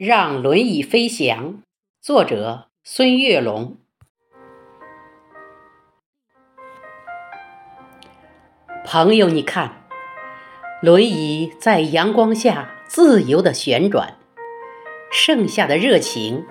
[0.00, 1.60] 让轮椅飞翔，
[2.00, 3.78] 作者孙月龙。
[8.84, 9.88] 朋友，你看，
[10.80, 14.14] 轮椅在阳光下自由的旋转，
[15.10, 16.46] 盛夏的热情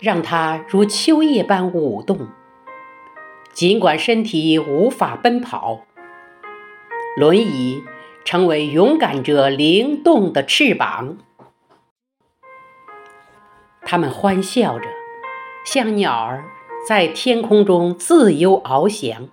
[0.00, 2.26] 让它如秋叶般舞动。
[3.52, 5.86] 尽管身体无法奔跑，
[7.16, 7.84] 轮椅
[8.24, 11.18] 成为勇敢者灵动的翅膀。
[13.94, 14.88] 他们欢笑着，
[15.64, 16.46] 像鸟儿
[16.84, 19.28] 在天空中自由翱翔，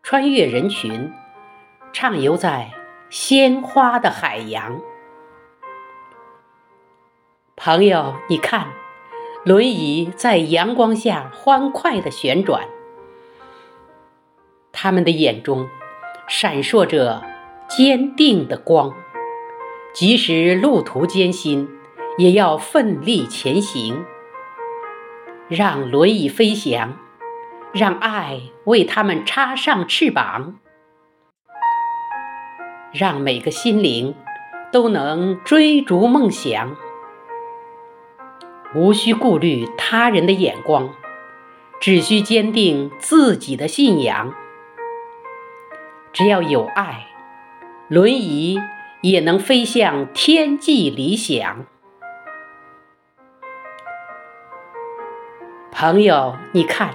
[0.00, 1.12] 穿越人群，
[1.92, 2.70] 畅游在
[3.10, 4.80] 鲜花的海洋。
[7.56, 8.68] 朋友，你看，
[9.44, 12.68] 轮椅在阳光下欢快的旋转。
[14.70, 15.68] 他们的眼中
[16.28, 17.24] 闪烁着
[17.68, 18.94] 坚定的光，
[19.92, 21.68] 即使路途艰辛，
[22.16, 24.04] 也要奋力前行。
[25.48, 26.96] 让轮椅飞翔，
[27.72, 30.58] 让爱为他们插上翅膀，
[32.92, 34.14] 让每个心灵
[34.72, 36.74] 都能追逐梦想，
[38.74, 40.94] 无需顾虑他人的眼光，
[41.78, 44.32] 只需坚定自己的信仰。
[46.12, 47.08] 只要有爱，
[47.88, 48.58] 轮椅
[49.02, 51.66] 也能飞向天际理想。
[55.84, 56.94] 朋友，你看，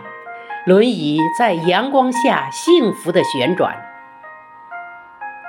[0.65, 3.85] 轮椅在阳光下幸福的旋转。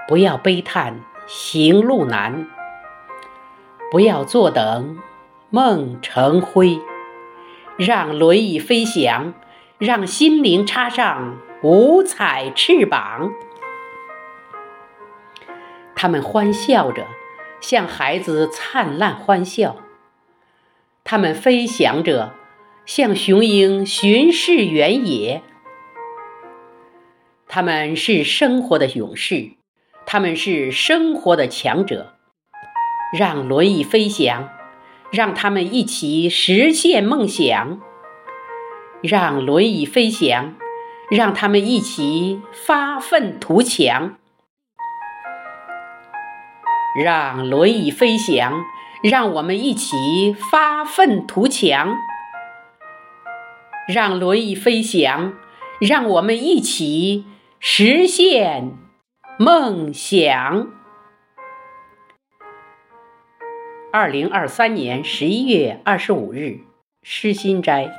[0.07, 2.47] 不要悲叹行路难，
[3.91, 4.99] 不要坐等
[5.49, 6.83] 梦成灰，
[7.79, 9.33] 让轮椅飞翔，
[9.79, 13.33] 让心灵插上五彩翅膀。
[15.97, 17.07] 他们欢笑着，
[17.63, 19.77] 向孩子灿烂欢笑；
[21.03, 22.35] 他们飞翔着，
[22.93, 25.43] 像雄鹰巡视原野。
[27.47, 29.51] 他们是生活的勇士，
[30.07, 32.17] 他们是生活的强者。
[33.17, 34.49] 让轮椅飞翔，
[35.13, 37.79] 让他们一起实现梦想；
[39.03, 40.57] 让轮椅飞翔，
[41.09, 44.17] 让他们一起发愤图强。
[47.01, 48.65] 让轮椅飞翔，
[49.05, 51.97] 让我们一起发愤图强。
[53.91, 55.35] 让轮椅飞翔，
[55.81, 57.25] 让我们一起
[57.59, 58.73] 实现
[59.39, 60.69] 梦想。
[63.93, 66.61] 二零二三年十一月二十五日，
[67.03, 67.91] 诗心斋。